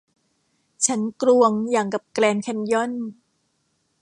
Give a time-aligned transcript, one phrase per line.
[0.85, 2.91] ฉันกลวงอย่างกับแกรนด์แคนยอน